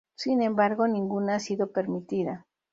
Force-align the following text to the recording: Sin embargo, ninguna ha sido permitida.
Sin 0.15 0.41
embargo, 0.41 0.87
ninguna 0.87 1.35
ha 1.35 1.39
sido 1.39 1.71
permitida. 1.71 2.47